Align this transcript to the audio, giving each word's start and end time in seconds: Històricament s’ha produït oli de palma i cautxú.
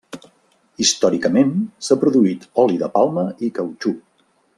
Històricament 0.85 1.51
s’ha 1.87 1.97
produït 2.05 2.47
oli 2.65 2.81
de 2.85 2.89
palma 2.97 3.27
i 3.49 3.55
cautxú. 3.59 3.93